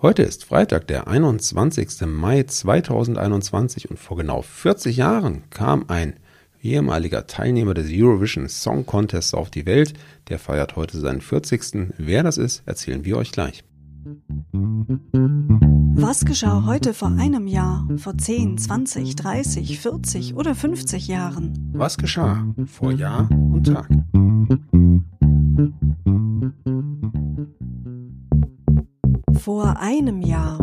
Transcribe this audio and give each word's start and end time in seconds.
Heute 0.00 0.22
ist 0.22 0.44
Freitag, 0.44 0.86
der 0.86 1.08
21. 1.08 2.06
Mai 2.06 2.44
2021 2.44 3.90
und 3.90 3.98
vor 3.98 4.16
genau 4.16 4.42
40 4.42 4.96
Jahren 4.96 5.42
kam 5.50 5.86
ein 5.88 6.14
ehemaliger 6.62 7.26
Teilnehmer 7.26 7.74
des 7.74 7.88
Eurovision 7.90 8.48
Song 8.48 8.86
Contests 8.86 9.34
auf 9.34 9.50
die 9.50 9.66
Welt. 9.66 9.94
Der 10.28 10.38
feiert 10.38 10.76
heute 10.76 11.00
seinen 11.00 11.20
40. 11.20 11.94
Wer 11.98 12.22
das 12.22 12.38
ist, 12.38 12.62
erzählen 12.64 13.04
wir 13.04 13.16
euch 13.16 13.32
gleich. 13.32 13.64
Was 15.96 16.24
geschah 16.24 16.64
heute 16.64 16.94
vor 16.94 17.08
einem 17.08 17.48
Jahr, 17.48 17.88
vor 17.96 18.16
10, 18.16 18.56
20, 18.56 19.16
30, 19.16 19.80
40 19.80 20.36
oder 20.36 20.54
50 20.54 21.08
Jahren? 21.08 21.72
Was 21.72 21.98
geschah 21.98 22.46
vor 22.66 22.92
Jahr 22.92 23.28
und 23.32 23.64
Tag? 23.66 23.88
Vor 29.48 29.78
einem 29.78 30.20
Jahr. 30.20 30.58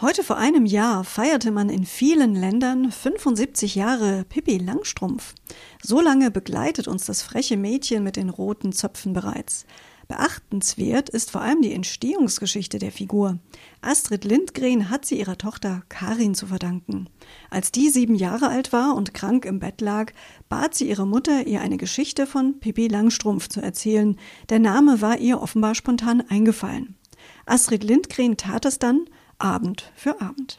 Heute 0.00 0.24
vor 0.24 0.38
einem 0.38 0.64
Jahr 0.64 1.04
feierte 1.04 1.50
man 1.50 1.68
in 1.68 1.84
vielen 1.84 2.34
Ländern 2.34 2.90
75 2.90 3.74
Jahre 3.74 4.24
Pippi 4.24 4.56
Langstrumpf. 4.56 5.34
So 5.82 6.00
lange 6.00 6.30
begleitet 6.30 6.88
uns 6.88 7.04
das 7.04 7.20
freche 7.20 7.58
Mädchen 7.58 8.02
mit 8.02 8.16
den 8.16 8.30
roten 8.30 8.72
Zöpfen 8.72 9.12
bereits. 9.12 9.66
Beachtenswert 10.08 11.08
ist 11.08 11.30
vor 11.30 11.40
allem 11.40 11.62
die 11.62 11.72
Entstehungsgeschichte 11.72 12.78
der 12.78 12.92
Figur. 12.92 13.38
Astrid 13.80 14.24
Lindgren 14.24 14.90
hat 14.90 15.04
sie 15.04 15.18
ihrer 15.18 15.38
Tochter 15.38 15.82
Karin 15.88 16.34
zu 16.34 16.46
verdanken. 16.46 17.08
Als 17.50 17.72
die 17.72 17.88
sieben 17.88 18.14
Jahre 18.14 18.48
alt 18.48 18.72
war 18.72 18.94
und 18.94 19.14
krank 19.14 19.44
im 19.44 19.60
Bett 19.60 19.80
lag, 19.80 20.12
bat 20.48 20.74
sie 20.74 20.88
ihre 20.88 21.06
Mutter, 21.06 21.46
ihr 21.46 21.60
eine 21.60 21.76
Geschichte 21.76 22.26
von 22.26 22.60
Pippi 22.60 22.88
Langstrumpf 22.88 23.48
zu 23.48 23.60
erzählen. 23.60 24.16
Der 24.50 24.58
Name 24.58 25.00
war 25.00 25.18
ihr 25.18 25.40
offenbar 25.40 25.74
spontan 25.74 26.22
eingefallen. 26.28 26.96
Astrid 27.46 27.84
Lindgren 27.84 28.36
tat 28.36 28.64
es 28.64 28.78
dann 28.78 29.06
Abend 29.38 29.92
für 29.94 30.20
Abend. 30.20 30.58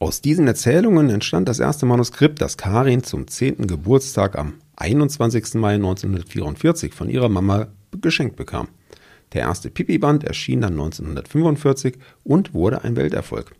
Aus 0.00 0.20
diesen 0.20 0.46
Erzählungen 0.46 1.10
entstand 1.10 1.48
das 1.48 1.58
erste 1.58 1.84
Manuskript, 1.84 2.40
das 2.40 2.56
Karin 2.56 3.02
zum 3.02 3.26
10. 3.26 3.66
Geburtstag 3.66 4.38
am 4.38 4.54
21. 4.76 5.54
Mai 5.54 5.74
1944 5.74 6.94
von 6.94 7.08
ihrer 7.08 7.28
Mama 7.28 7.66
geschenkt 8.02 8.36
bekam. 8.36 8.68
Der 9.32 9.42
erste 9.42 9.70
Pipi-Band 9.70 10.24
erschien 10.24 10.60
dann 10.60 10.72
1945 10.72 11.98
und 12.24 12.54
wurde 12.54 12.82
ein 12.82 12.96
Welterfolg. 12.96 13.54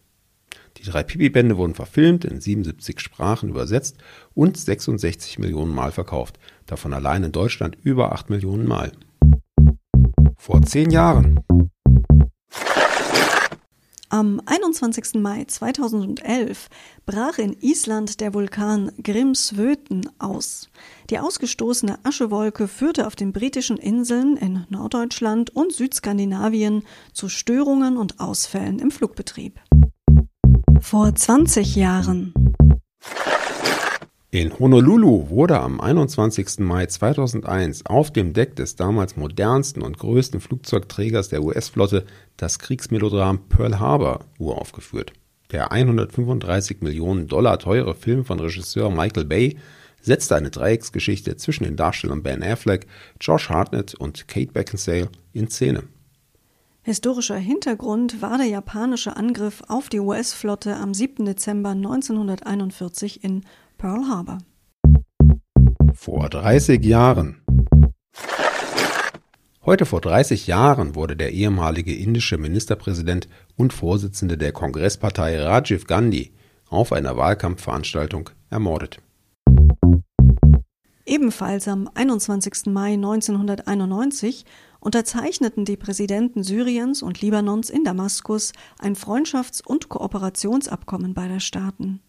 Die 0.79 0.85
drei 0.85 1.03
Pipi-Bände 1.03 1.57
wurden 1.57 1.75
verfilmt, 1.75 2.25
in 2.25 2.41
77 2.41 3.01
Sprachen 3.01 3.49
übersetzt 3.49 3.99
und 4.35 4.57
66 4.57 5.39
Millionen 5.39 5.75
Mal 5.75 5.93
verkauft, 5.93 6.39
davon 6.67 6.93
allein 6.95 7.25
in 7.25 7.33
Deutschland 7.33 7.77
über 7.83 8.13
8 8.13 8.31
Millionen 8.31 8.67
Mal. 8.67 8.93
Vor 10.37 10.63
zehn 10.63 10.91
Jahren 10.91 11.41
am 14.09 14.41
21. 14.47 15.15
Mai 15.15 15.45
2011 15.45 16.69
brach 17.07 17.39
in 17.39 17.57
Island 17.61 18.21
der 18.21 18.35
Vulkan 18.35 18.93
Grimsvötn 19.03 20.09
aus. 20.19 20.69
Die 21.11 21.19
ausgestoßene 21.19 21.99
Aschewolke 22.05 22.69
führte 22.69 23.07
auf 23.07 23.17
den 23.17 23.33
britischen 23.33 23.77
Inseln 23.77 24.37
in 24.37 24.67
Norddeutschland 24.69 25.51
und 25.55 25.73
Südskandinavien 25.73 26.85
zu 27.13 27.29
Störungen 27.29 27.97
und 27.97 28.21
Ausfällen 28.21 28.79
im 28.79 28.91
Flugbetrieb. 28.91 29.61
Vor 30.81 31.15
20 31.15 31.77
Jahren 31.77 32.33
in 34.31 34.59
Honolulu 34.59 35.31
wurde 35.31 35.59
am 35.59 35.81
21. 35.81 36.59
Mai 36.59 36.85
2001 36.85 37.87
auf 37.87 38.13
dem 38.13 38.35
Deck 38.35 38.57
des 38.57 38.77
damals 38.77 39.17
modernsten 39.17 39.81
und 39.81 39.99
größten 39.99 40.41
Flugzeugträgers 40.41 41.31
der 41.31 41.43
US-Flotte 41.43 42.05
das 42.37 42.59
Kriegsmelodram 42.59 43.49
Pearl 43.49 43.79
Harbor 43.79 44.27
uraufgeführt. 44.39 45.15
Der 45.51 45.73
135 45.73 46.83
Millionen 46.83 47.27
Dollar 47.27 47.59
teure 47.59 47.95
Film 47.95 48.27
von 48.27 48.39
Regisseur 48.39 48.91
Michael 48.91 49.25
Bay 49.25 49.57
setzte 50.03 50.37
eine 50.37 50.51
Dreiecksgeschichte 50.51 51.37
zwischen 51.37 51.65
den 51.65 51.77
Darstellern 51.77 52.23
Ben 52.23 52.43
Affleck, 52.43 52.87
Josh 53.19 53.49
Hartnett 53.49 53.95
und 53.95 54.29
Kate 54.29 54.53
Beckinsale 54.53 55.09
in 55.33 55.49
Szene. 55.49 55.85
Historischer 56.89 57.37
Hintergrund 57.37 58.23
war 58.23 58.39
der 58.39 58.47
japanische 58.47 59.15
Angriff 59.15 59.63
auf 59.69 59.91
die 59.91 60.01
US-Flotte 60.01 60.75
am 60.75 60.95
7. 60.95 61.27
Dezember 61.27 61.73
1941 61.73 63.23
in 63.23 63.43
Pearl 63.77 64.09
Harbor. 64.09 64.39
Vor 65.93 66.31
30 66.31 66.83
Jahren. 66.83 67.43
Heute 69.67 69.85
vor 69.85 70.01
30 70.01 70.47
Jahren 70.47 70.95
wurde 70.95 71.15
der 71.15 71.35
ehemalige 71.35 71.95
indische 71.95 72.39
Ministerpräsident 72.39 73.29
und 73.55 73.75
Vorsitzende 73.75 74.39
der 74.39 74.53
Kongresspartei 74.53 75.43
Rajiv 75.43 75.87
Gandhi 75.87 76.33
auf 76.71 76.95
einer 76.95 77.19
Wahlkampfveranstaltung 77.19 78.31
ermordet. 78.49 79.03
Ebenfalls 81.05 81.69
am 81.69 81.91
21. 81.95 82.67
Mai 82.67 82.93
1991 82.93 84.47
unterzeichneten 84.89 85.67
die 85.67 85.77
Präsidenten 85.77 86.43
Syriens 86.43 87.03
und 87.03 87.21
Libanons 87.21 87.69
in 87.69 87.85
Damaskus 87.85 88.55
ein 88.79 88.97
Freundschafts- 88.97 89.63
und 89.63 89.91
Kooperationsabkommen 89.91 91.13
beider 91.13 91.41
Staaten. 91.41 92.01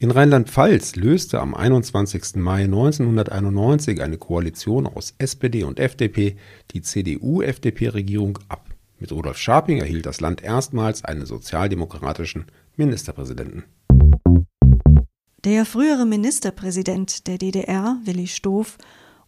In 0.00 0.10
Rheinland-Pfalz 0.10 0.96
löste 0.96 1.40
am 1.40 1.54
21. 1.54 2.34
Mai 2.42 2.64
1991 2.64 4.02
eine 4.02 4.18
Koalition 4.18 4.88
aus 4.88 5.14
SPD 5.18 5.62
und 5.62 5.78
FDP 5.78 6.38
die 6.72 6.82
CDU-FDP-Regierung 6.82 8.40
ab. 8.48 8.68
Mit 8.98 9.12
Rudolf 9.12 9.38
Scharping 9.38 9.78
erhielt 9.78 10.06
das 10.06 10.20
Land 10.20 10.42
erstmals 10.42 11.04
einen 11.04 11.24
sozialdemokratischen 11.24 12.46
Ministerpräsidenten. 12.74 13.62
Der 15.44 15.64
frühere 15.66 16.04
Ministerpräsident 16.04 17.28
der 17.28 17.38
DDR, 17.38 17.96
Willi 18.04 18.26
Stoff, 18.26 18.78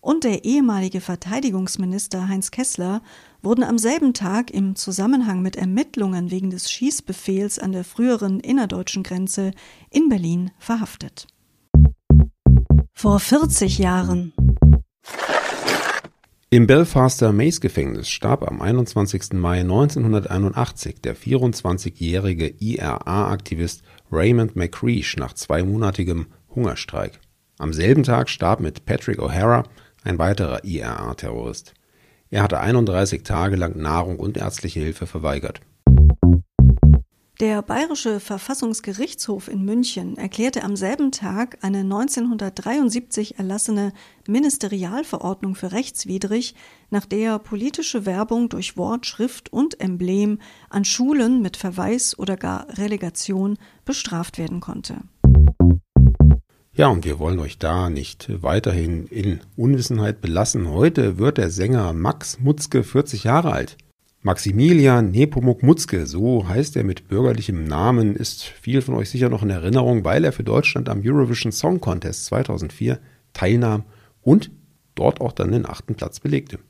und 0.00 0.24
der 0.24 0.44
ehemalige 0.44 1.00
Verteidigungsminister 1.00 2.28
Heinz 2.28 2.50
Kessler 2.50 3.02
wurden 3.42 3.64
am 3.64 3.78
selben 3.78 4.14
Tag 4.14 4.50
im 4.50 4.76
Zusammenhang 4.76 5.42
mit 5.42 5.56
Ermittlungen 5.56 6.30
wegen 6.30 6.50
des 6.50 6.70
Schießbefehls 6.70 7.58
an 7.58 7.72
der 7.72 7.84
früheren 7.84 8.40
innerdeutschen 8.40 9.02
Grenze 9.02 9.52
in 9.90 10.08
Berlin 10.08 10.50
verhaftet. 10.58 11.26
Vor 12.94 13.20
40 13.20 13.78
Jahren. 13.78 14.32
Im 16.50 16.66
Belfaster 16.66 17.32
Mace-Gefängnis 17.32 18.08
starb 18.08 18.42
am 18.42 18.62
21. 18.62 19.34
Mai 19.34 19.60
1981 19.60 21.02
der 21.02 21.14
24-jährige 21.14 22.54
IRA-Aktivist 22.58 23.82
Raymond 24.10 24.56
McCreesh 24.56 25.18
nach 25.18 25.34
zweimonatigem 25.34 26.26
Hungerstreik. 26.54 27.20
Am 27.58 27.74
selben 27.74 28.02
Tag 28.02 28.30
starb 28.30 28.60
mit 28.60 28.86
Patrick 28.86 29.18
O'Hara 29.18 29.64
ein 30.08 30.18
weiterer 30.18 30.64
IRA-Terrorist. 30.64 31.74
Er 32.30 32.42
hatte 32.42 32.60
31 32.60 33.22
Tage 33.22 33.56
lang 33.56 33.78
Nahrung 33.78 34.18
und 34.18 34.36
ärztliche 34.36 34.80
Hilfe 34.80 35.06
verweigert. 35.06 35.60
Der 37.40 37.62
Bayerische 37.62 38.18
Verfassungsgerichtshof 38.18 39.46
in 39.46 39.64
München 39.64 40.18
erklärte 40.18 40.64
am 40.64 40.74
selben 40.74 41.12
Tag 41.12 41.58
eine 41.62 41.78
1973 41.78 43.38
erlassene 43.38 43.92
Ministerialverordnung 44.26 45.54
für 45.54 45.70
rechtswidrig, 45.70 46.56
nach 46.90 47.06
der 47.06 47.38
politische 47.38 48.06
Werbung 48.06 48.48
durch 48.48 48.76
Wort, 48.76 49.06
Schrift 49.06 49.52
und 49.52 49.80
Emblem 49.80 50.40
an 50.68 50.84
Schulen 50.84 51.40
mit 51.40 51.56
Verweis 51.56 52.18
oder 52.18 52.36
gar 52.36 52.66
Relegation 52.76 53.56
bestraft 53.84 54.36
werden 54.36 54.58
konnte. 54.58 54.96
Ja, 56.78 56.86
und 56.86 57.04
wir 57.04 57.18
wollen 57.18 57.40
euch 57.40 57.58
da 57.58 57.90
nicht 57.90 58.30
weiterhin 58.40 59.08
in 59.08 59.40
Unwissenheit 59.56 60.20
belassen. 60.20 60.70
Heute 60.70 61.18
wird 61.18 61.36
der 61.36 61.50
Sänger 61.50 61.92
Max 61.92 62.38
Mutzke 62.38 62.84
40 62.84 63.24
Jahre 63.24 63.50
alt. 63.50 63.76
Maximilian 64.22 65.10
Nepomuk 65.10 65.64
Mutzke, 65.64 66.06
so 66.06 66.46
heißt 66.46 66.76
er 66.76 66.84
mit 66.84 67.08
bürgerlichem 67.08 67.64
Namen, 67.64 68.14
ist 68.14 68.44
viel 68.44 68.80
von 68.80 68.94
euch 68.94 69.10
sicher 69.10 69.28
noch 69.28 69.42
in 69.42 69.50
Erinnerung, 69.50 70.04
weil 70.04 70.24
er 70.24 70.30
für 70.30 70.44
Deutschland 70.44 70.88
am 70.88 71.02
Eurovision 71.04 71.50
Song 71.50 71.80
Contest 71.80 72.26
2004 72.26 73.00
teilnahm 73.32 73.82
und 74.22 74.52
dort 74.94 75.20
auch 75.20 75.32
dann 75.32 75.50
den 75.50 75.66
achten 75.66 75.96
Platz 75.96 76.20
belegte. 76.20 76.60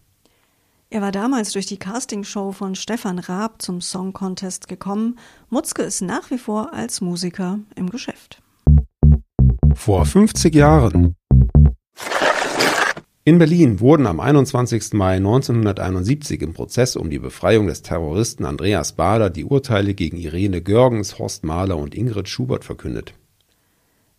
Er 0.88 1.02
war 1.02 1.12
damals 1.12 1.52
durch 1.52 1.66
die 1.66 1.78
Castingshow 1.78 2.52
von 2.52 2.76
Stefan 2.76 3.18
Raab 3.18 3.60
zum 3.60 3.82
Song 3.82 4.14
Contest 4.14 4.68
gekommen. 4.68 5.18
Mutzke 5.50 5.82
ist 5.82 6.00
nach 6.00 6.30
wie 6.30 6.38
vor 6.38 6.72
als 6.72 7.02
Musiker 7.02 7.58
im 7.76 7.90
Geschäft. 7.90 8.17
Vor 9.88 10.04
50 10.04 10.54
Jahren. 10.54 11.16
In 13.24 13.38
Berlin 13.38 13.80
wurden 13.80 14.06
am 14.06 14.20
21. 14.20 14.92
Mai 14.92 15.16
1971 15.16 16.42
im 16.42 16.52
Prozess 16.52 16.94
um 16.94 17.08
die 17.08 17.18
Befreiung 17.18 17.68
des 17.68 17.80
Terroristen 17.80 18.44
Andreas 18.44 18.92
Bader 18.92 19.30
die 19.30 19.46
Urteile 19.46 19.94
gegen 19.94 20.18
Irene 20.18 20.60
Görgens, 20.60 21.18
Horst 21.18 21.42
Mahler 21.42 21.78
und 21.78 21.94
Ingrid 21.94 22.28
Schubert 22.28 22.64
verkündet. 22.64 23.14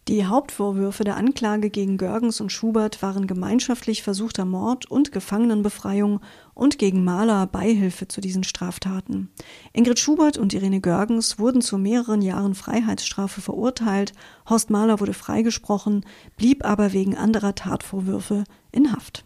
Die 0.09 0.25
Hauptvorwürfe 0.25 1.03
der 1.03 1.17
Anklage 1.17 1.69
gegen 1.69 2.00
Görgens 2.00 2.41
und 2.41 2.51
Schubert 2.51 3.03
waren 3.03 3.27
gemeinschaftlich 3.27 4.01
versuchter 4.01 4.44
Mord 4.44 4.89
und 4.89 5.11
Gefangenenbefreiung 5.11 6.19
und 6.56 6.79
gegen 6.79 7.03
Mahler 7.03 7.45
Beihilfe 7.45 8.07
zu 8.07 8.19
diesen 8.19 8.44
Straftaten. 8.44 9.29
Ingrid 9.71 10.00
Schubert 10.00 10.39
und 10.39 10.51
Irene 10.56 10.81
Görgens 10.81 11.38
wurden 11.38 11.61
zu 11.61 11.77
mehreren 11.77 12.23
Jahren 12.23 12.56
Freiheitsstrafe 12.56 13.39
verurteilt, 13.39 14.13
Horst 14.50 14.71
Mahler 14.71 15.00
wurde 15.00 15.13
freigesprochen, 15.13 16.03
blieb 16.38 16.65
aber 16.65 16.91
wegen 16.91 17.15
anderer 17.15 17.53
Tatvorwürfe 17.53 18.45
in 18.71 18.91
Haft. 18.91 19.25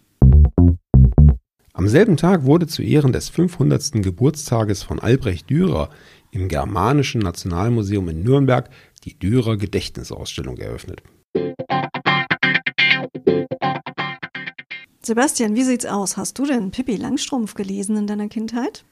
Am 1.71 1.87
selben 1.87 2.17
Tag 2.17 2.43
wurde 2.43 2.67
zu 2.67 2.83
Ehren 2.83 3.13
des 3.13 3.29
500. 3.29 4.03
Geburtstages 4.03 4.83
von 4.83 4.99
Albrecht 4.99 5.49
Dürer 5.49 5.89
im 6.33 6.47
Germanischen 6.47 7.21
Nationalmuseum 7.21 8.09
in 8.09 8.23
Nürnberg 8.23 8.69
die 9.03 9.17
Dürer 9.17 9.57
Gedächtnisausstellung 9.57 10.57
eröffnet. 10.57 11.03
Sebastian, 15.01 15.55
wie 15.55 15.63
sieht's 15.63 15.85
aus? 15.85 16.17
Hast 16.17 16.39
du 16.39 16.45
denn 16.45 16.71
Pippi 16.71 16.95
Langstrumpf 16.95 17.53
gelesen 17.55 17.97
in 17.97 18.07
deiner 18.07 18.29
Kindheit? 18.29 18.83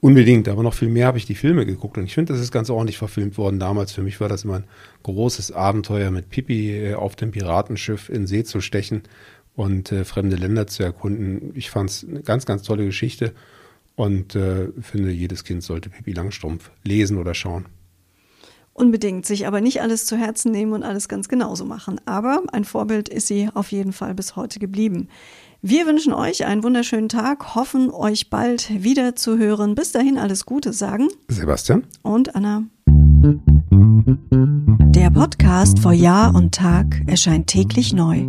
Unbedingt, 0.00 0.46
aber 0.48 0.62
noch 0.62 0.74
viel 0.74 0.88
mehr 0.88 1.06
habe 1.06 1.16
ich 1.16 1.24
die 1.24 1.34
Filme 1.34 1.64
geguckt 1.64 1.96
und 1.96 2.04
ich 2.04 2.14
finde, 2.14 2.34
das 2.34 2.42
ist 2.42 2.52
ganz 2.52 2.68
ordentlich 2.68 2.98
verfilmt 2.98 3.38
worden 3.38 3.58
damals. 3.58 3.92
Für 3.92 4.02
mich 4.02 4.20
war 4.20 4.28
das 4.28 4.44
immer 4.44 4.56
ein 4.56 4.64
großes 5.02 5.52
Abenteuer, 5.52 6.10
mit 6.10 6.28
Pippi 6.28 6.90
äh, 6.90 6.94
auf 6.94 7.16
dem 7.16 7.30
Piratenschiff 7.30 8.10
in 8.10 8.26
See 8.26 8.44
zu 8.44 8.60
stechen 8.60 9.04
und 9.54 9.90
äh, 9.92 10.04
fremde 10.04 10.36
Länder 10.36 10.66
zu 10.66 10.82
erkunden. 10.82 11.52
Ich 11.54 11.70
fand 11.70 11.88
es 11.88 12.06
eine 12.06 12.20
ganz, 12.20 12.44
ganz 12.44 12.62
tolle 12.62 12.84
Geschichte 12.84 13.32
und 13.96 14.36
äh, 14.36 14.68
finde, 14.80 15.10
jedes 15.10 15.42
Kind 15.42 15.62
sollte 15.62 15.90
Pippi 15.90 16.12
Langstrumpf 16.12 16.70
lesen 16.84 17.18
oder 17.18 17.34
schauen. 17.34 17.66
Unbedingt, 18.72 19.24
sich 19.24 19.46
aber 19.46 19.62
nicht 19.62 19.80
alles 19.80 20.04
zu 20.04 20.18
Herzen 20.18 20.52
nehmen 20.52 20.74
und 20.74 20.82
alles 20.82 21.08
ganz 21.08 21.28
genauso 21.28 21.64
machen. 21.64 21.98
Aber 22.04 22.42
ein 22.52 22.64
Vorbild 22.64 23.08
ist 23.08 23.26
sie 23.26 23.48
auf 23.54 23.72
jeden 23.72 23.94
Fall 23.94 24.14
bis 24.14 24.36
heute 24.36 24.58
geblieben. 24.58 25.08
Wir 25.62 25.86
wünschen 25.86 26.12
euch 26.12 26.44
einen 26.44 26.62
wunderschönen 26.62 27.08
Tag, 27.08 27.54
hoffen 27.54 27.90
euch 27.90 28.28
bald 28.28 28.84
wieder 28.84 29.16
zu 29.16 29.38
hören. 29.38 29.74
Bis 29.74 29.92
dahin 29.92 30.18
alles 30.18 30.44
Gute 30.44 30.74
sagen 30.74 31.08
Sebastian 31.28 31.84
und 32.02 32.36
Anna. 32.36 32.64
Der 34.94 35.10
Podcast 35.10 35.78
vor 35.78 35.92
Jahr 35.92 36.34
und 36.34 36.54
Tag 36.54 37.00
erscheint 37.06 37.46
täglich 37.46 37.94
neu. 37.94 38.28